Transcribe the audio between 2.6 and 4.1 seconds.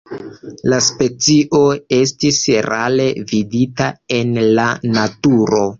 rare vidita